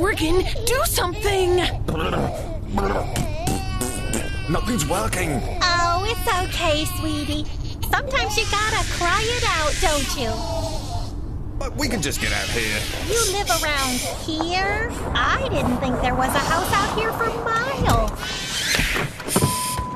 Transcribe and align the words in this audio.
Gorgon, 0.00 0.44
do 0.64 0.80
something! 0.84 1.56
Nothing's 4.48 4.86
working. 4.86 5.40
Oh, 5.60 6.06
it's 6.06 6.54
okay, 6.54 6.84
sweetie. 7.00 7.44
Sometimes 7.90 8.36
you 8.36 8.44
gotta 8.48 8.88
cry 8.92 9.20
it 9.24 9.42
out, 9.58 9.74
don't 9.80 10.16
you? 10.16 10.30
But 11.58 11.76
we 11.76 11.88
can 11.88 12.00
just 12.00 12.20
get 12.20 12.32
out 12.32 12.46
here. 12.50 12.78
You 13.08 13.32
live 13.32 13.50
around 13.60 13.98
here? 14.24 14.88
I 15.16 15.48
didn't 15.50 15.78
think 15.78 16.00
there 16.00 16.14
was 16.14 16.32
a 16.32 16.44
house 16.46 16.72
out 16.72 16.96
here 16.96 17.12
for 17.14 17.26
miles. 17.42 18.12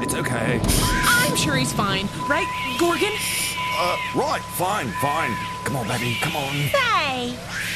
It's 0.03 0.15
okay. 0.15 0.61
I'm 1.07 1.37
sure 1.37 1.55
he's 1.55 1.73
fine, 1.73 2.09
right, 2.29 2.49
Gorgon? 2.81 3.13
Uh, 3.79 3.97
right, 4.17 4.43
fine, 4.57 4.91
fine. 5.01 5.31
Come 5.63 5.77
on, 5.77 5.87
baby, 5.87 6.19
come 6.21 6.35
on. 6.35 6.53
Say, 6.73 7.29
is 7.29 7.39
he 7.39 7.72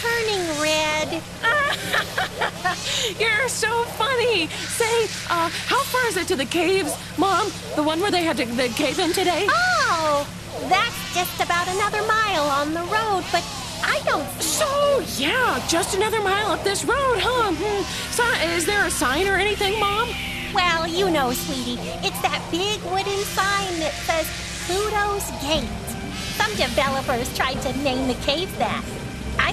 turning 0.00 0.60
red? 0.60 1.22
You're 3.20 3.48
so 3.48 3.84
funny. 3.96 4.48
Say, 4.48 5.04
uh, 5.30 5.48
how 5.48 5.82
far 5.84 6.06
is 6.08 6.16
it 6.16 6.28
to 6.28 6.36
the 6.36 6.46
caves, 6.46 6.96
Mom? 7.16 7.50
The 7.76 7.82
one 7.82 8.00
where 8.00 8.10
they 8.10 8.22
had 8.22 8.36
to 8.38 8.46
the 8.46 8.68
cave 8.68 8.98
in 8.98 9.12
today? 9.12 9.46
Oh, 9.48 10.26
that's 10.68 11.14
just 11.14 11.40
about 11.40 11.68
another 11.68 12.02
mile 12.06 12.44
on 12.44 12.74
the 12.74 12.82
road, 12.82 13.24
but 13.32 13.44
I 13.82 14.00
don't. 14.04 14.28
So, 14.42 15.02
yeah, 15.16 15.64
just 15.68 15.96
another 15.96 16.20
mile 16.20 16.50
up 16.50 16.62
this 16.64 16.84
road, 16.84 17.18
huh? 17.18 17.52
Hmm. 17.54 17.82
So, 18.12 18.24
is 18.54 18.66
there 18.66 18.84
a 18.84 18.90
sign 18.90 19.26
or 19.26 19.36
anything, 19.36 19.78
Mom? 19.80 20.08
Well, 20.54 20.86
you 20.86 21.10
know, 21.10 21.32
sweetie, 21.32 21.80
it's 22.02 22.20
that 22.22 22.42
big 22.50 22.80
wooden 22.90 23.22
sign 23.34 23.80
that 23.80 23.92
says 24.06 24.26
Pluto's 24.66 25.30
Gate. 25.42 25.68
Some 26.36 26.50
developers 26.56 27.34
tried 27.36 27.60
to 27.62 27.72
name 27.82 28.08
the 28.08 28.14
cave 28.24 28.50
that. 28.58 28.84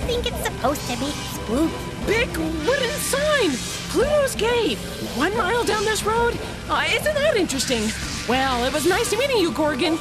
I 0.06 0.08
think 0.08 0.28
it's 0.28 0.46
supposed 0.46 0.88
to 0.88 1.00
be 1.00 1.10
spooky. 1.34 1.74
Big 2.06 2.30
wooden 2.38 2.92
sign! 3.02 3.50
Pluto's 3.90 4.36
cave! 4.36 4.78
One 5.18 5.36
mile 5.36 5.64
down 5.64 5.84
this 5.84 6.04
road? 6.04 6.38
Uh, 6.70 6.86
isn't 6.88 7.16
that 7.16 7.36
interesting? 7.36 7.90
Well, 8.30 8.64
it 8.66 8.72
was 8.72 8.86
nice 8.86 9.18
meeting 9.18 9.40
you, 9.40 9.52
Gorgon. 9.52 9.98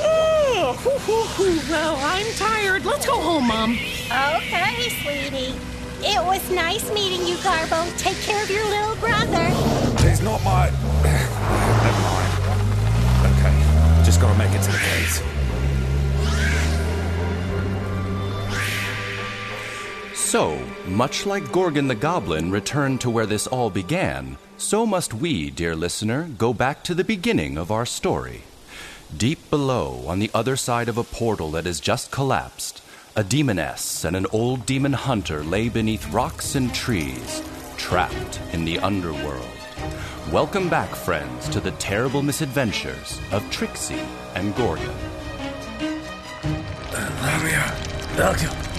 Oh, 0.00 0.74
whew, 0.80 0.98
whew, 1.00 1.24
whew. 1.36 1.60
well, 1.70 1.98
I'm 2.00 2.24
tired. 2.36 2.86
Let's 2.86 3.04
go 3.04 3.20
home, 3.20 3.48
Mom. 3.48 3.72
Okay, 3.72 4.88
sweetie. 5.02 5.54
It 6.00 6.24
was 6.24 6.50
nice 6.50 6.90
meeting 6.94 7.26
you, 7.26 7.36
Garbo. 7.44 7.84
Take 7.98 8.16
care 8.22 8.42
of 8.42 8.48
your 8.48 8.64
little 8.64 8.96
brother. 8.96 9.44
He's 10.00 10.22
not 10.22 10.42
my. 10.44 10.70
Never 11.04 12.00
mind. 12.08 12.32
Okay, 13.36 14.02
just 14.02 14.18
gotta 14.18 14.38
make 14.38 14.52
it 14.52 14.62
to 14.62 14.72
the 14.72 14.78
caves. 14.78 15.31
So, 20.32 20.58
much 20.86 21.26
like 21.26 21.52
Gorgon 21.52 21.88
the 21.88 21.94
Goblin 21.94 22.50
returned 22.50 23.02
to 23.02 23.10
where 23.10 23.26
this 23.26 23.46
all 23.46 23.68
began, 23.68 24.38
so 24.56 24.86
must 24.86 25.12
we, 25.12 25.50
dear 25.50 25.76
listener, 25.76 26.30
go 26.38 26.54
back 26.54 26.82
to 26.84 26.94
the 26.94 27.04
beginning 27.04 27.58
of 27.58 27.70
our 27.70 27.84
story. 27.84 28.40
Deep 29.14 29.50
below, 29.50 30.02
on 30.06 30.20
the 30.20 30.30
other 30.32 30.56
side 30.56 30.88
of 30.88 30.96
a 30.96 31.04
portal 31.04 31.50
that 31.50 31.66
has 31.66 31.80
just 31.80 32.10
collapsed, 32.10 32.80
a 33.14 33.22
demoness 33.22 34.06
and 34.06 34.16
an 34.16 34.24
old 34.32 34.64
demon 34.64 34.94
hunter 34.94 35.44
lay 35.44 35.68
beneath 35.68 36.10
rocks 36.14 36.54
and 36.54 36.72
trees, 36.74 37.42
trapped 37.76 38.40
in 38.54 38.64
the 38.64 38.78
underworld. 38.78 39.44
Welcome 40.32 40.70
back, 40.70 40.94
friends, 40.94 41.46
to 41.50 41.60
the 41.60 41.72
terrible 41.72 42.22
misadventures 42.22 43.20
of 43.32 43.44
Trixie 43.50 44.00
and 44.34 44.56
Gorgon. 44.56 44.96
Uh, 46.94 48.71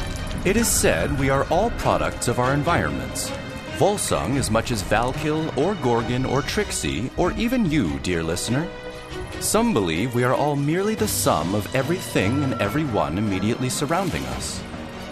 It 0.46 0.58
is 0.58 0.68
said 0.68 1.18
we 1.20 1.30
are 1.30 1.46
all 1.46 1.70
products 1.70 2.28
of 2.28 2.38
our 2.38 2.54
environments. 2.54 3.30
Volsung 3.78 4.36
as 4.36 4.52
much 4.52 4.72
as 4.72 4.84
Valkil 4.84 5.56
or 5.58 5.74
Gorgon 5.76 6.26
or 6.26 6.42
Trixie 6.42 7.10
or 7.16 7.32
even 7.34 7.72
you, 7.72 7.98
dear 8.00 8.22
listener. 8.22 8.68
Some 9.40 9.72
believe 9.72 10.14
we 10.14 10.26
are 10.26 10.34
all 10.34 10.58
merely 10.58 10.96
the 10.96 11.08
sum 11.08 11.56
of 11.56 11.74
everything 11.74 12.44
and 12.44 12.62
everyone 12.62 13.18
immediately 13.18 13.70
surrounding 13.70 14.26
us. 14.36 14.62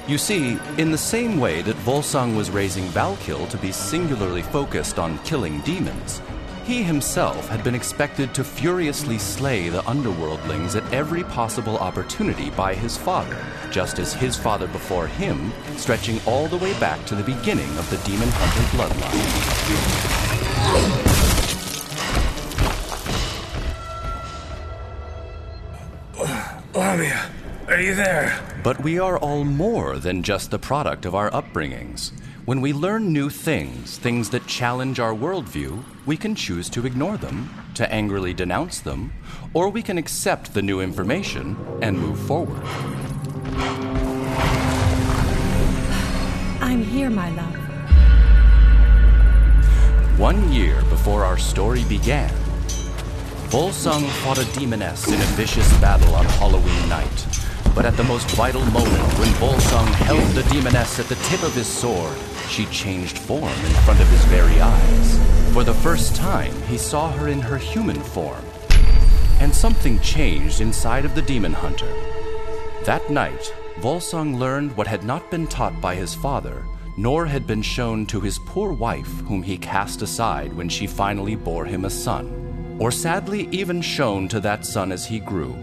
You 0.06 0.17
see, 0.17 0.59
in 0.78 0.91
the 0.91 0.97
same 0.97 1.39
way 1.39 1.61
that 1.61 1.77
Volsung 1.77 2.35
was 2.35 2.51
raising 2.51 2.83
Valkil 2.88 3.47
to 3.51 3.57
be 3.57 3.72
singularly 3.72 4.41
focused 4.41 5.00
on 5.00 5.17
killing 5.19 5.61
demons, 5.61 6.22
he 6.71 6.81
himself 6.83 7.49
had 7.49 7.61
been 7.65 7.75
expected 7.75 8.33
to 8.33 8.45
furiously 8.45 9.17
slay 9.17 9.67
the 9.67 9.81
underworldlings 9.81 10.73
at 10.73 10.93
every 10.93 11.21
possible 11.25 11.77
opportunity 11.79 12.49
by 12.51 12.73
his 12.73 12.95
father, 12.95 13.37
just 13.71 13.99
as 13.99 14.13
his 14.13 14.37
father 14.37 14.67
before 14.67 15.05
him, 15.05 15.51
stretching 15.75 16.17
all 16.25 16.47
the 16.47 16.55
way 16.55 16.71
back 16.79 17.05
to 17.05 17.13
the 17.13 17.23
beginning 17.23 17.69
of 17.77 17.89
the 17.89 17.97
demon 18.09 18.29
hunter 18.31 18.63
bloodline. 18.71 19.11
Lamia, 26.73 27.29
are 27.67 27.81
you 27.81 27.95
there? 27.95 28.41
But 28.63 28.81
we 28.81 28.97
are 28.97 29.17
all 29.17 29.43
more 29.43 29.97
than 29.97 30.23
just 30.23 30.51
the 30.51 30.59
product 30.59 31.05
of 31.05 31.15
our 31.15 31.29
upbringings. 31.31 32.13
When 32.46 32.59
we 32.59 32.74
learn 32.74 33.13
new 33.13 33.29
things, 33.29 34.00
things 34.00 34.31
that 34.31 34.47
challenge 34.47 35.00
our 35.00 35.13
worldview, 35.13 35.84
we 36.07 36.18
can 36.18 36.34
choose 36.34 36.69
to 36.69 36.88
ignore 36.88 37.16
them, 37.16 37.53
to 37.75 37.94
angrily 37.94 38.34
denounce 38.34 38.79
them, 38.79 39.13
or 39.53 39.69
we 39.69 39.84
can 39.84 40.00
accept 40.00 40.56
the 40.56 40.62
new 40.63 40.81
information 40.81 41.56
and 41.84 42.00
move 42.00 42.19
forward. 42.22 42.63
I'm 46.59 46.84
here, 46.84 47.12
my 47.12 47.30
love. 47.30 47.56
One 50.18 50.51
year 50.51 50.81
before 50.90 51.24
our 51.24 51.38
story 51.38 51.84
began, 51.84 52.34
Volsung 53.50 54.09
fought 54.24 54.40
a 54.40 54.46
demoness 54.59 55.07
in 55.09 55.22
a 55.22 55.31
vicious 55.35 55.72
battle 55.80 56.16
on 56.16 56.25
Halloween 56.25 56.90
night. 56.90 57.28
But 57.75 57.85
at 57.85 57.96
the 57.96 58.03
most 58.03 58.30
vital 58.31 58.66
moment, 58.66 59.03
when 59.19 59.30
Volsung 59.35 59.88
held 59.94 60.28
the 60.31 60.44
demoness 60.50 61.00
at 61.00 61.06
the 61.06 61.16
tip 61.16 61.44
of 61.44 61.53
his 61.53 61.68
sword, 61.68 62.18
she 62.51 62.66
changed 62.66 63.17
form 63.17 63.44
in 63.44 63.73
front 63.85 64.01
of 64.01 64.07
his 64.09 64.25
very 64.25 64.59
eyes. 64.59 65.53
For 65.53 65.63
the 65.63 65.73
first 65.73 66.17
time, 66.17 66.53
he 66.63 66.78
saw 66.78 67.09
her 67.13 67.29
in 67.29 67.39
her 67.39 67.57
human 67.57 68.01
form. 68.01 68.44
And 69.39 69.56
something 69.56 70.00
changed 70.01 70.59
inside 70.59 71.06
of 71.06 71.16
the 71.16 71.22
demon 71.22 71.53
hunter. 71.53 71.91
That 72.84 73.09
night, 73.09 73.53
Volsung 73.79 74.38
learned 74.38 74.75
what 74.75 74.88
had 74.88 75.06
not 75.06 75.31
been 75.31 75.47
taught 75.47 75.79
by 75.79 75.95
his 75.95 76.13
father, 76.13 76.66
nor 76.97 77.25
had 77.25 77.47
been 77.47 77.62
shown 77.62 78.06
to 78.07 78.19
his 78.19 78.39
poor 78.39 78.73
wife, 78.73 79.12
whom 79.22 79.41
he 79.41 79.57
cast 79.57 80.01
aside 80.01 80.53
when 80.53 80.68
she 80.68 80.85
finally 80.85 81.35
bore 81.35 81.66
him 81.66 81.85
a 81.85 81.89
son, 81.89 82.78
or 82.79 82.91
sadly 82.91 83.47
even 83.51 83.81
shown 83.81 84.28
to 84.28 84.41
that 84.41 84.66
son 84.66 84.91
as 84.91 85.06
he 85.06 85.19
grew. 85.19 85.56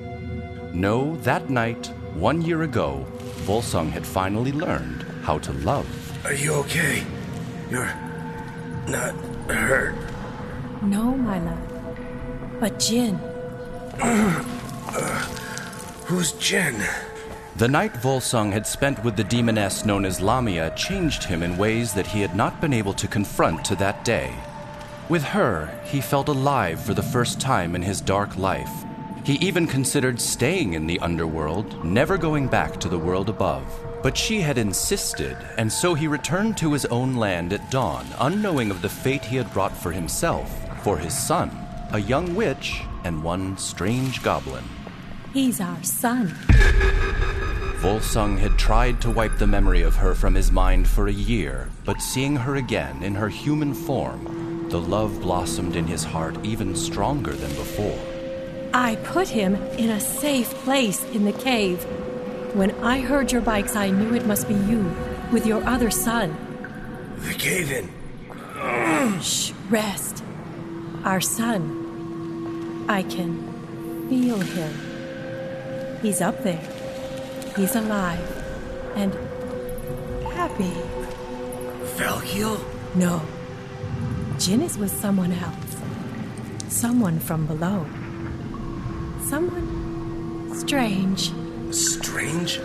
No, 0.72 1.16
that 1.18 1.50
night, 1.50 1.92
one 2.14 2.40
year 2.40 2.62
ago, 2.62 3.04
Volsung 3.46 3.90
had 3.90 4.06
finally 4.06 4.52
learned 4.52 5.02
how 5.22 5.38
to 5.38 5.52
love. 5.52 6.07
Are 6.24 6.34
you 6.34 6.54
okay? 6.54 7.04
You're 7.70 7.92
not 8.88 9.14
hurt. 9.48 9.94
No, 10.82 11.16
my 11.16 11.38
love. 11.38 12.60
But 12.60 12.78
Jin, 12.78 13.18
Who's 16.08 16.32
Jen? 16.32 16.82
The 17.56 17.68
night 17.68 17.92
Volsung 17.92 18.52
had 18.52 18.66
spent 18.66 19.04
with 19.04 19.16
the 19.16 19.24
demoness 19.24 19.84
known 19.84 20.04
as 20.04 20.20
Lamia 20.20 20.70
changed 20.76 21.24
him 21.24 21.42
in 21.42 21.58
ways 21.58 21.92
that 21.94 22.06
he 22.06 22.20
had 22.20 22.34
not 22.34 22.60
been 22.60 22.72
able 22.72 22.94
to 22.94 23.06
confront 23.08 23.64
to 23.66 23.76
that 23.76 24.04
day. 24.04 24.34
With 25.08 25.22
her, 25.22 25.70
he 25.84 26.00
felt 26.00 26.28
alive 26.28 26.80
for 26.80 26.94
the 26.94 27.02
first 27.02 27.40
time 27.40 27.74
in 27.74 27.82
his 27.82 28.00
dark 28.00 28.38
life. 28.38 28.84
He 29.24 29.34
even 29.34 29.66
considered 29.66 30.20
staying 30.20 30.74
in 30.74 30.86
the 30.86 31.00
underworld, 31.00 31.84
never 31.84 32.16
going 32.16 32.46
back 32.46 32.78
to 32.80 32.88
the 32.88 32.98
world 32.98 33.28
above. 33.28 33.66
But 34.08 34.16
she 34.16 34.40
had 34.40 34.56
insisted, 34.56 35.36
and 35.58 35.70
so 35.70 35.92
he 35.92 36.08
returned 36.08 36.56
to 36.56 36.72
his 36.72 36.86
own 36.86 37.16
land 37.16 37.52
at 37.52 37.70
dawn, 37.70 38.06
unknowing 38.18 38.70
of 38.70 38.80
the 38.80 38.88
fate 38.88 39.22
he 39.22 39.36
had 39.36 39.54
wrought 39.54 39.76
for 39.76 39.92
himself, 39.92 40.50
for 40.82 40.96
his 40.96 41.12
son, 41.12 41.50
a 41.92 41.98
young 41.98 42.34
witch, 42.34 42.80
and 43.04 43.22
one 43.22 43.58
strange 43.58 44.22
goblin. 44.22 44.64
he's 45.34 45.60
our 45.60 45.82
son. 45.82 46.28
Volsung 47.82 48.38
had 48.38 48.56
tried 48.58 48.98
to 49.02 49.10
wipe 49.10 49.36
the 49.36 49.46
memory 49.46 49.82
of 49.82 49.96
her 49.96 50.14
from 50.14 50.34
his 50.34 50.50
mind 50.50 50.88
for 50.88 51.06
a 51.06 51.12
year, 51.12 51.68
but 51.84 52.00
seeing 52.00 52.34
her 52.34 52.56
again 52.56 53.02
in 53.02 53.14
her 53.14 53.28
human 53.28 53.74
form, 53.74 54.70
the 54.70 54.80
love 54.80 55.20
blossomed 55.20 55.76
in 55.76 55.86
his 55.86 56.02
heart 56.02 56.42
even 56.42 56.74
stronger 56.74 57.34
than 57.34 57.54
before. 57.56 57.98
I 58.72 58.96
put 58.96 59.28
him 59.28 59.56
in 59.76 59.90
a 59.90 60.00
safe 60.00 60.54
place 60.64 61.04
in 61.12 61.26
the 61.26 61.32
cave. 61.32 61.86
When 62.54 62.70
I 62.82 63.00
heard 63.00 63.30
your 63.30 63.42
bikes, 63.42 63.76
I 63.76 63.90
knew 63.90 64.14
it 64.14 64.26
must 64.26 64.48
be 64.48 64.54
you 64.54 64.90
with 65.30 65.46
your 65.46 65.62
other 65.64 65.90
son. 65.90 66.36
The 67.18 67.34
cave 67.34 67.70
in. 67.70 69.20
Shh, 69.20 69.52
rest. 69.68 70.24
Our 71.04 71.20
son. 71.20 72.86
I 72.88 73.02
can 73.02 74.08
feel 74.08 74.38
him. 74.38 75.98
He's 76.00 76.20
up 76.20 76.42
there. 76.42 76.60
He's 77.56 77.76
alive 77.76 78.20
and 78.96 79.12
happy. 80.32 80.72
Valkiel? 81.96 82.58
No. 82.94 83.20
Jin 84.38 84.62
is 84.62 84.78
with 84.78 84.90
someone 84.90 85.32
else. 85.32 85.76
Someone 86.68 87.18
from 87.18 87.46
below. 87.46 87.84
Someone 89.28 90.54
strange. 90.54 91.30
Strange? 91.70 92.60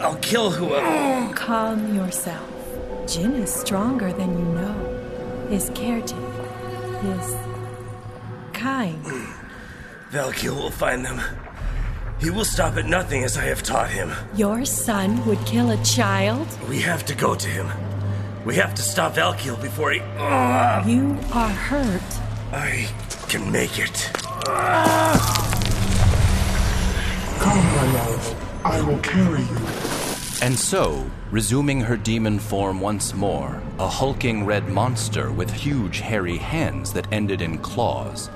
I'll 0.00 0.16
kill 0.16 0.50
whoever. 0.50 1.34
Calm 1.34 1.94
yourself. 1.94 2.48
Jin 3.06 3.34
is 3.34 3.52
stronger 3.52 4.12
than 4.12 4.30
you 4.38 4.44
know. 4.54 5.46
His 5.50 5.70
caretaker. 5.74 6.20
His 7.02 7.34
kind. 8.52 9.02
Hmm. 9.04 10.16
Valkiel 10.16 10.56
will 10.56 10.70
find 10.70 11.04
them. 11.04 11.20
He 12.20 12.30
will 12.30 12.44
stop 12.44 12.76
at 12.76 12.86
nothing 12.86 13.24
as 13.24 13.36
I 13.36 13.44
have 13.44 13.62
taught 13.62 13.90
him. 13.90 14.12
Your 14.34 14.64
son 14.64 15.24
would 15.26 15.38
kill 15.46 15.70
a 15.70 15.82
child? 15.84 16.46
We 16.68 16.80
have 16.80 17.04
to 17.06 17.14
go 17.14 17.34
to 17.34 17.48
him. 17.48 17.68
We 18.44 18.56
have 18.56 18.74
to 18.74 18.82
stop 18.82 19.14
Valkiel 19.14 19.56
before 19.60 19.92
he. 19.92 19.98
You 20.90 21.18
are 21.32 21.48
hurt. 21.48 22.02
I 22.52 22.88
can 23.28 23.50
make 23.52 23.78
it. 23.78 24.10
My 27.80 27.92
love. 27.92 28.62
I 28.62 28.82
will 28.82 28.98
carry 28.98 29.40
you. 29.40 29.56
And 30.42 30.58
so, 30.58 31.10
resuming 31.30 31.80
her 31.80 31.96
demon 31.96 32.38
form 32.38 32.78
once 32.78 33.14
more, 33.14 33.62
a 33.78 33.88
hulking 33.88 34.44
red 34.44 34.68
monster 34.68 35.32
with 35.32 35.50
huge 35.50 36.00
hairy 36.00 36.36
hands 36.36 36.92
that 36.92 37.10
ended 37.10 37.40
in 37.40 37.56
claws, 37.56 38.28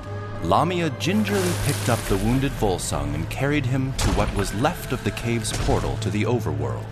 Lamia 0.44 0.88
gingerly 0.98 1.52
picked 1.66 1.90
up 1.90 1.98
the 2.04 2.16
wounded 2.16 2.52
Volsung 2.52 3.14
and 3.14 3.28
carried 3.28 3.66
him 3.66 3.92
to 3.98 4.08
what 4.12 4.34
was 4.34 4.54
left 4.54 4.92
of 4.92 5.04
the 5.04 5.10
cave's 5.10 5.52
portal 5.66 5.98
to 5.98 6.08
the 6.08 6.22
overworld. 6.22 6.86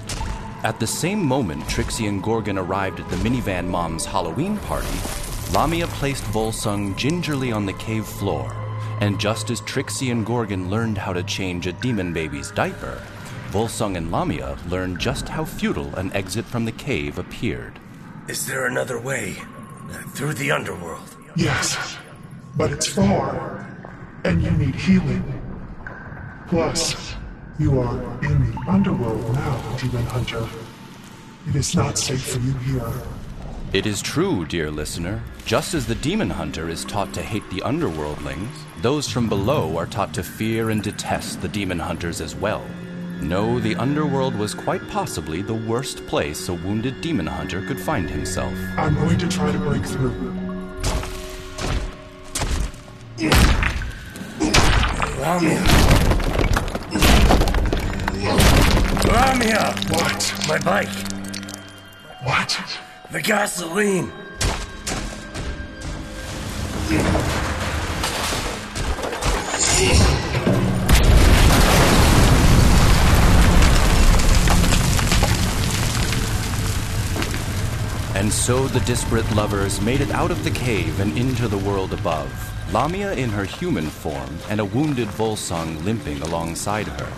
At 0.62 0.78
the 0.78 0.86
same 0.86 1.24
moment 1.24 1.66
Trixie 1.70 2.06
and 2.06 2.22
Gorgon 2.22 2.58
arrived 2.58 3.00
at 3.00 3.08
the 3.08 3.16
minivan 3.16 3.66
mom's 3.66 4.04
Halloween 4.04 4.58
party, 4.58 4.98
Lamia 5.54 5.86
placed 5.86 6.24
Volsung 6.24 6.94
gingerly 6.98 7.50
on 7.50 7.64
the 7.64 7.72
cave 7.72 8.04
floor, 8.04 8.54
and 9.02 9.18
just 9.18 9.50
as 9.50 9.60
Trixie 9.62 10.12
and 10.12 10.24
Gorgon 10.24 10.70
learned 10.70 10.96
how 10.96 11.12
to 11.12 11.24
change 11.24 11.66
a 11.66 11.72
demon 11.72 12.12
baby's 12.12 12.52
diaper, 12.52 13.02
Volsung 13.50 13.96
and 13.96 14.12
Lamia 14.12 14.56
learned 14.68 15.00
just 15.00 15.28
how 15.28 15.44
futile 15.44 15.92
an 15.96 16.12
exit 16.12 16.44
from 16.44 16.64
the 16.64 16.70
cave 16.70 17.18
appeared. 17.18 17.80
Is 18.28 18.46
there 18.46 18.66
another 18.66 19.00
way? 19.00 19.34
Through 20.10 20.34
the 20.34 20.52
underworld? 20.52 21.16
Yes, 21.34 21.96
but 22.54 22.70
it's 22.70 22.86
far, 22.86 23.66
and 24.22 24.40
you 24.40 24.52
need 24.52 24.76
healing. 24.76 25.24
Plus, 26.46 27.16
you 27.58 27.80
are 27.80 27.98
in 28.22 28.52
the 28.52 28.64
underworld 28.68 29.34
now, 29.34 29.76
Demon 29.78 30.06
Hunter. 30.06 30.46
It 31.48 31.56
is 31.56 31.74
not 31.74 31.98
safe 31.98 32.22
for 32.22 32.38
you 32.38 32.52
here. 32.52 32.92
It 33.72 33.84
is 33.84 34.00
true, 34.00 34.44
dear 34.46 34.70
listener. 34.70 35.20
Just 35.44 35.74
as 35.74 35.86
the 35.86 35.96
demon 35.96 36.30
hunter 36.30 36.68
is 36.68 36.84
taught 36.84 37.12
to 37.14 37.22
hate 37.22 37.48
the 37.50 37.60
underworldlings, 37.62 38.48
those 38.80 39.08
from 39.08 39.28
below 39.28 39.76
are 39.76 39.86
taught 39.86 40.14
to 40.14 40.22
fear 40.22 40.70
and 40.70 40.82
detest 40.82 41.42
the 41.42 41.48
demon 41.48 41.78
hunters 41.78 42.20
as 42.20 42.34
well. 42.34 42.64
No, 43.20 43.58
the 43.58 43.74
underworld 43.76 44.34
was 44.36 44.54
quite 44.54 44.86
possibly 44.88 45.42
the 45.42 45.54
worst 45.54 46.06
place 46.06 46.48
a 46.48 46.54
wounded 46.54 47.00
demon 47.00 47.26
hunter 47.26 47.60
could 47.66 47.78
find 47.78 48.08
himself. 48.08 48.54
I'm 48.76 48.94
going 48.94 49.18
to 49.18 49.28
try 49.28 49.50
to 49.52 49.58
break 49.58 49.84
through. 49.84 50.10
Lamia! 55.18 55.62
Lamia! 59.06 59.74
What? 59.90 60.44
My 60.48 60.58
bike! 60.64 60.88
What? 62.22 62.58
The 63.10 63.20
gasoline! 63.20 64.10
And 78.32 78.40
so 78.40 78.66
the 78.66 78.80
disparate 78.86 79.30
lovers 79.36 79.78
made 79.82 80.00
it 80.00 80.10
out 80.10 80.30
of 80.30 80.42
the 80.42 80.50
cave 80.50 81.00
and 81.00 81.18
into 81.18 81.48
the 81.48 81.58
world 81.58 81.92
above, 81.92 82.32
Lamia 82.72 83.12
in 83.12 83.28
her 83.28 83.44
human 83.44 83.84
form 83.90 84.38
and 84.48 84.58
a 84.58 84.64
wounded 84.64 85.08
Volsung 85.08 85.84
limping 85.84 86.22
alongside 86.22 86.86
her. 86.86 87.12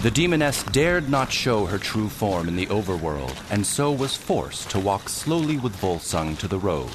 The 0.00 0.10
demoness 0.10 0.62
dared 0.62 1.10
not 1.10 1.30
show 1.30 1.66
her 1.66 1.76
true 1.76 2.08
form 2.08 2.48
in 2.48 2.56
the 2.56 2.64
overworld, 2.68 3.36
and 3.50 3.66
so 3.66 3.92
was 3.92 4.16
forced 4.16 4.70
to 4.70 4.80
walk 4.80 5.10
slowly 5.10 5.58
with 5.58 5.76
Volsung 5.76 6.38
to 6.38 6.48
the 6.48 6.58
road. 6.58 6.90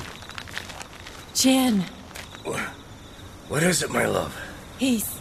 Jin, 1.35 1.83
What 3.47 3.61
is 3.61 3.83
it, 3.83 3.91
my 3.91 4.07
love? 4.07 4.35
he's. 4.79 5.19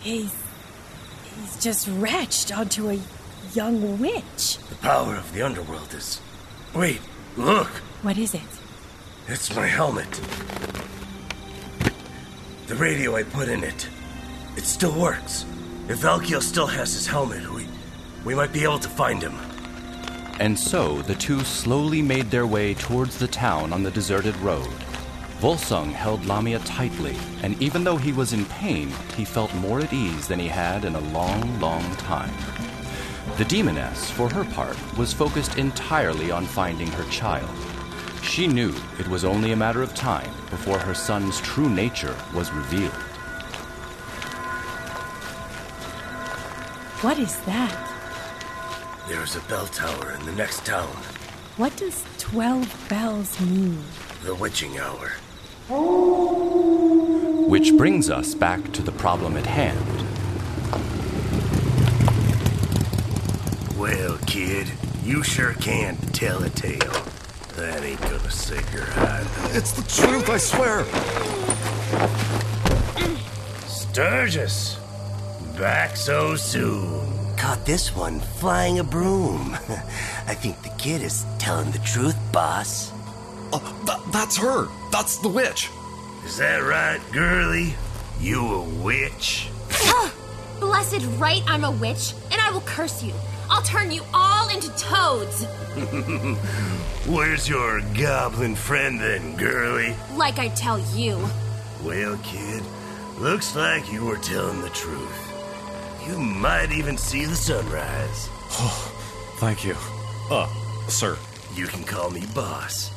He's. 0.00 0.34
He's 1.24 1.56
just 1.58 1.88
wretched 1.88 2.52
onto 2.52 2.90
a 2.90 3.00
young 3.54 3.98
witch. 3.98 4.58
The 4.68 4.74
power 4.82 5.14
of 5.14 5.32
the 5.32 5.40
underworld 5.40 5.94
is. 5.94 6.20
Wait, 6.74 7.02
look! 7.36 7.68
What 8.00 8.16
is 8.16 8.32
it? 8.32 8.40
It's 9.28 9.54
my 9.54 9.66
helmet. 9.66 10.10
The 12.66 12.74
radio 12.76 13.14
I 13.14 13.24
put 13.24 13.50
in 13.50 13.62
it. 13.62 13.88
It 14.56 14.64
still 14.64 14.98
works. 14.98 15.44
If 15.88 15.98
Valkiel 15.98 16.40
still 16.40 16.66
has 16.66 16.94
his 16.94 17.06
helmet, 17.06 17.46
we, 17.52 17.68
we 18.24 18.34
might 18.34 18.54
be 18.54 18.64
able 18.64 18.78
to 18.78 18.88
find 18.88 19.22
him. 19.22 19.34
And 20.40 20.58
so 20.58 21.02
the 21.02 21.14
two 21.14 21.44
slowly 21.44 22.00
made 22.00 22.30
their 22.30 22.46
way 22.46 22.72
towards 22.72 23.18
the 23.18 23.28
town 23.28 23.74
on 23.74 23.82
the 23.82 23.90
deserted 23.90 24.36
road. 24.36 24.72
Volsung 25.40 25.92
held 25.92 26.24
Lamia 26.24 26.60
tightly, 26.60 27.16
and 27.42 27.60
even 27.60 27.84
though 27.84 27.98
he 27.98 28.12
was 28.12 28.32
in 28.32 28.46
pain, 28.46 28.90
he 29.14 29.26
felt 29.26 29.54
more 29.56 29.80
at 29.80 29.92
ease 29.92 30.26
than 30.26 30.38
he 30.38 30.48
had 30.48 30.86
in 30.86 30.94
a 30.94 31.00
long, 31.12 31.60
long 31.60 31.84
time. 31.96 32.32
The 33.38 33.44
demoness, 33.46 34.10
for 34.10 34.28
her 34.28 34.44
part, 34.44 34.76
was 34.96 35.12
focused 35.12 35.58
entirely 35.58 36.30
on 36.30 36.44
finding 36.44 36.88
her 36.88 37.04
child. 37.10 37.48
She 38.22 38.46
knew 38.46 38.74
it 38.98 39.08
was 39.08 39.24
only 39.24 39.52
a 39.52 39.56
matter 39.56 39.82
of 39.82 39.94
time 39.94 40.30
before 40.50 40.78
her 40.78 40.94
son's 40.94 41.40
true 41.40 41.68
nature 41.68 42.16
was 42.34 42.52
revealed. 42.52 42.92
What 47.02 47.18
is 47.18 47.36
that? 47.40 47.88
There's 49.08 49.34
a 49.34 49.40
bell 49.40 49.66
tower 49.66 50.12
in 50.12 50.24
the 50.24 50.32
next 50.32 50.64
town. 50.64 50.94
What 51.56 51.76
does 51.76 52.04
12 52.18 52.88
bells 52.88 53.40
mean? 53.40 53.82
The 54.22 54.34
witching 54.34 54.78
hour. 54.78 55.12
Which 57.48 57.76
brings 57.76 58.08
us 58.08 58.34
back 58.34 58.72
to 58.72 58.82
the 58.82 58.92
problem 58.92 59.36
at 59.36 59.46
hand. 59.46 60.02
Well, 63.76 64.16
kid, 64.32 64.66
you 65.04 65.22
sure 65.22 65.52
can 65.52 65.94
tell 66.14 66.42
a 66.42 66.48
tale. 66.48 67.04
That 67.56 67.82
ain't 67.84 68.00
gonna 68.00 68.30
save 68.30 68.72
your 68.72 68.86
hide. 68.86 69.26
It's 69.54 69.72
the 69.72 69.82
truth, 69.82 70.30
I 70.30 70.38
swear. 70.38 70.86
Sturgis, 73.68 74.78
back 75.58 75.98
so 75.98 76.34
soon. 76.34 77.36
Caught 77.36 77.66
this 77.66 77.94
one 77.94 78.20
flying 78.20 78.78
a 78.78 78.84
broom. 78.84 79.52
I 80.26 80.34
think 80.34 80.62
the 80.62 80.72
kid 80.78 81.02
is 81.02 81.26
telling 81.38 81.70
the 81.70 81.80
truth, 81.80 82.16
boss. 82.32 82.90
Oh, 83.52 83.60
th- 83.84 84.12
that's 84.14 84.38
her. 84.38 84.66
That's 84.90 85.18
the 85.18 85.28
witch. 85.28 85.68
Is 86.24 86.38
that 86.38 86.60
right, 86.60 87.02
girly? 87.12 87.74
You 88.18 88.40
a 88.40 88.62
witch? 88.82 89.50
Blessed 90.58 91.04
right, 91.18 91.42
I'm 91.48 91.64
a 91.64 91.72
witch, 91.72 92.14
and 92.30 92.40
I 92.40 92.50
will 92.50 92.62
curse 92.62 93.02
you. 93.02 93.12
I'll 93.52 93.62
turn 93.62 93.90
you 93.90 94.02
all 94.14 94.48
into 94.48 94.70
toads, 94.78 95.44
Where's 97.06 97.46
your 97.46 97.82
goblin 97.94 98.54
friend 98.54 98.98
then, 98.98 99.36
girly? 99.36 99.94
like 100.16 100.38
I 100.38 100.48
tell 100.48 100.78
you. 100.96 101.18
Well, 101.84 102.16
kid, 102.22 102.62
looks 103.18 103.54
like 103.54 103.92
you 103.92 104.06
were 104.06 104.16
telling 104.16 104.62
the 104.62 104.70
truth. 104.70 105.28
You 106.08 106.18
might 106.18 106.72
even 106.72 106.96
see 106.96 107.26
the 107.26 107.34
sunrise. 107.36 108.28
Thank 109.36 109.66
you. 109.66 109.76
Uh, 110.30 110.48
sir. 110.88 111.18
You 111.54 111.66
can 111.66 111.84
call 111.84 112.08
me 112.10 112.24
boss. 112.34 112.90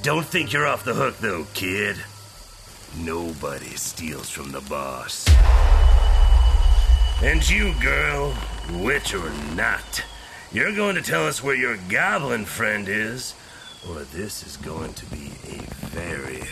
Don't 0.00 0.24
think 0.24 0.54
you're 0.54 0.66
off 0.66 0.84
the 0.86 0.94
hook, 0.94 1.18
though, 1.18 1.44
kid. 1.52 1.96
Nobody 2.96 3.76
steals 3.76 4.30
from 4.30 4.50
the 4.50 4.62
boss. 4.62 5.26
And 7.22 7.48
you, 7.50 7.74
girl, 7.82 8.34
witch 8.72 9.14
or 9.14 9.30
not, 9.54 10.04
you're 10.52 10.74
going 10.74 10.94
to 10.94 11.02
tell 11.02 11.26
us 11.26 11.42
where 11.42 11.54
your 11.54 11.76
goblin 11.88 12.44
friend 12.44 12.88
is, 12.88 13.34
or 13.88 14.00
this 14.04 14.46
is 14.46 14.56
going 14.56 14.94
to 14.94 15.06
be 15.06 15.32
a 15.48 15.62
very 15.86 16.42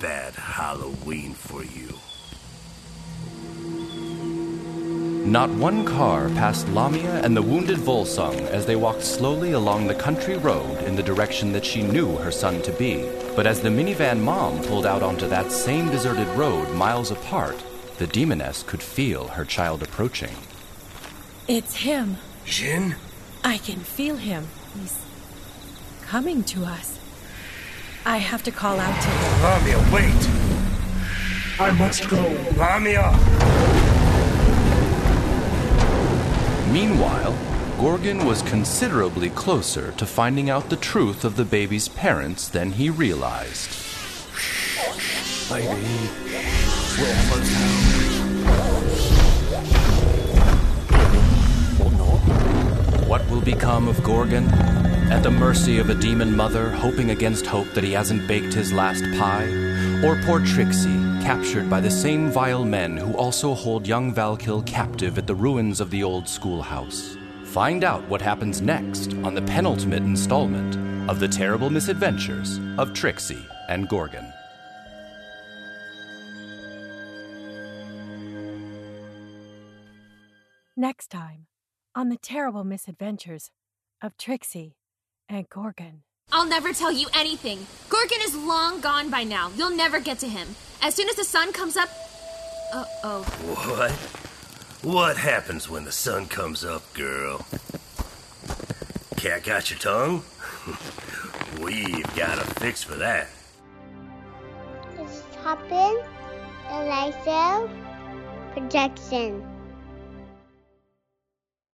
bad 0.00 0.34
Halloween 0.34 1.34
for 1.34 1.64
you. 1.64 1.88
Not 5.28 5.50
one 5.50 5.84
car 5.84 6.30
passed 6.30 6.68
Lamia 6.68 7.20
and 7.22 7.36
the 7.36 7.42
wounded 7.42 7.76
Volsung 7.76 8.40
as 8.46 8.64
they 8.64 8.76
walked 8.76 9.02
slowly 9.02 9.52
along 9.52 9.86
the 9.86 9.94
country 9.94 10.38
road 10.38 10.82
in 10.84 10.96
the 10.96 11.02
direction 11.02 11.52
that 11.52 11.66
she 11.66 11.82
knew 11.82 12.16
her 12.16 12.30
son 12.30 12.62
to 12.62 12.72
be. 12.72 13.10
But 13.36 13.46
as 13.46 13.60
the 13.60 13.68
minivan 13.68 14.20
mom 14.20 14.62
pulled 14.62 14.86
out 14.86 15.02
onto 15.02 15.28
that 15.28 15.52
same 15.52 15.90
deserted 15.90 16.28
road 16.28 16.74
miles 16.74 17.10
apart, 17.10 17.62
the 17.98 18.06
demoness 18.06 18.62
could 18.62 18.82
feel 18.82 19.28
her 19.28 19.44
child 19.44 19.82
approaching. 19.82 20.34
It's 21.48 21.76
him. 21.76 22.18
Jin? 22.44 22.94
I 23.42 23.56
can 23.56 23.80
feel 23.80 24.16
him. 24.16 24.48
He's 24.78 24.98
coming 26.02 26.44
to 26.44 26.66
us. 26.66 26.98
I 28.04 28.18
have 28.18 28.42
to 28.42 28.50
call 28.50 28.78
out 28.78 29.00
to 29.00 29.08
him. 29.08 29.42
Lamia, 29.42 29.78
wait! 29.90 30.28
I 31.58 31.70
must 31.70 32.06
go. 32.10 32.20
Lamia! 32.58 33.12
Meanwhile, 36.70 37.34
Gorgon 37.80 38.26
was 38.26 38.42
considerably 38.42 39.30
closer 39.30 39.92
to 39.92 40.04
finding 40.04 40.50
out 40.50 40.68
the 40.68 40.76
truth 40.76 41.24
of 41.24 41.36
the 41.36 41.46
baby's 41.46 41.88
parents 41.88 42.46
than 42.48 42.72
he 42.72 42.90
realized. 42.90 43.70
Baby, 45.48 46.10
we're 46.98 47.16
almost 47.16 47.52
home. 47.54 47.88
What 53.08 53.26
will 53.30 53.40
become 53.40 53.88
of 53.88 54.02
Gorgon? 54.04 54.44
At 55.10 55.22
the 55.22 55.30
mercy 55.30 55.78
of 55.78 55.88
a 55.88 55.94
demon 55.94 56.36
mother, 56.36 56.68
hoping 56.68 57.10
against 57.10 57.46
hope 57.46 57.66
that 57.72 57.82
he 57.82 57.92
hasn't 57.92 58.28
baked 58.28 58.52
his 58.52 58.70
last 58.70 59.02
pie? 59.18 59.46
Or 60.04 60.20
poor 60.26 60.44
Trixie, 60.44 61.22
captured 61.22 61.70
by 61.70 61.80
the 61.80 61.90
same 61.90 62.30
vile 62.30 62.66
men 62.66 62.98
who 62.98 63.16
also 63.16 63.54
hold 63.54 63.86
young 63.86 64.12
Valkill 64.14 64.66
captive 64.66 65.16
at 65.16 65.26
the 65.26 65.34
ruins 65.34 65.80
of 65.80 65.88
the 65.88 66.04
old 66.04 66.28
schoolhouse? 66.28 67.16
Find 67.44 67.82
out 67.82 68.06
what 68.10 68.20
happens 68.20 68.60
next 68.60 69.14
on 69.24 69.34
the 69.34 69.40
penultimate 69.40 70.02
installment 70.02 70.76
of 71.08 71.18
The 71.18 71.28
Terrible 71.28 71.70
Misadventures 71.70 72.60
of 72.76 72.92
Trixie 72.92 73.42
and 73.70 73.88
Gorgon. 73.88 74.30
Next 80.76 81.08
time 81.08 81.46
on 81.98 82.08
the 82.10 82.16
terrible 82.16 82.62
misadventures 82.62 83.50
of 84.00 84.16
Trixie 84.16 84.76
and 85.28 85.48
Gorgon. 85.48 86.04
I'll 86.30 86.46
never 86.46 86.72
tell 86.72 86.92
you 86.92 87.08
anything. 87.12 87.66
Gorgon 87.88 88.18
is 88.22 88.36
long 88.36 88.80
gone 88.80 89.10
by 89.10 89.24
now. 89.24 89.50
You'll 89.56 89.76
never 89.76 89.98
get 89.98 90.20
to 90.20 90.28
him. 90.28 90.46
As 90.80 90.94
soon 90.94 91.08
as 91.08 91.16
the 91.16 91.24
sun 91.24 91.52
comes 91.52 91.76
up. 91.76 91.88
Uh 92.72 92.84
oh. 93.02 93.22
What? 93.66 93.90
What 94.84 95.16
happens 95.16 95.68
when 95.68 95.84
the 95.84 95.90
sun 95.90 96.26
comes 96.26 96.64
up, 96.64 96.84
girl? 96.94 97.44
Cat 99.16 99.42
got 99.42 99.68
your 99.68 99.80
tongue? 99.80 100.22
We've 101.60 102.14
got 102.14 102.38
a 102.38 102.44
fix 102.60 102.84
for 102.84 102.94
that. 102.94 103.26
This 104.96 105.10
is 105.10 105.24
Hopin 105.42 106.00
and 106.70 107.72
Projection. 108.52 109.57